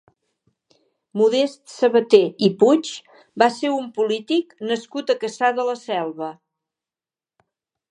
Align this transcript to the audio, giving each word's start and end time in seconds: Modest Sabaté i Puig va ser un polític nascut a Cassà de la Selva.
Modest 1.21 1.59
Sabaté 1.73 2.21
i 2.47 2.49
Puig 2.63 2.89
va 3.43 3.49
ser 3.59 3.71
un 3.75 3.87
polític 3.99 4.57
nascut 4.71 5.15
a 5.15 5.19
Cassà 5.27 5.55
de 5.61 5.69
la 5.71 5.79
Selva. 5.85 6.33